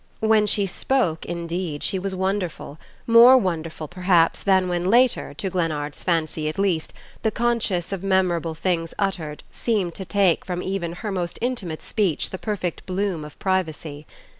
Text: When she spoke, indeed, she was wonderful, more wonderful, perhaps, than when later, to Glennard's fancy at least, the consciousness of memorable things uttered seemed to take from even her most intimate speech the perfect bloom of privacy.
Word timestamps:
When 0.21 0.47
she 0.47 0.65
spoke, 0.65 1.27
indeed, 1.27 1.83
she 1.83 1.99
was 1.99 2.15
wonderful, 2.15 2.79
more 3.05 3.37
wonderful, 3.37 3.87
perhaps, 3.87 4.41
than 4.41 4.67
when 4.67 4.85
later, 4.85 5.35
to 5.35 5.49
Glennard's 5.51 6.01
fancy 6.01 6.49
at 6.49 6.57
least, 6.57 6.91
the 7.21 7.29
consciousness 7.29 7.91
of 7.91 8.03
memorable 8.03 8.55
things 8.55 8.95
uttered 8.97 9.43
seemed 9.51 9.93
to 9.93 10.03
take 10.03 10.43
from 10.43 10.63
even 10.63 10.91
her 10.93 11.11
most 11.11 11.37
intimate 11.39 11.83
speech 11.83 12.31
the 12.31 12.39
perfect 12.39 12.87
bloom 12.87 13.23
of 13.23 13.37
privacy. 13.37 14.07